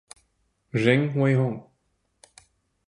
[0.81, 1.57] Zheng Weihong.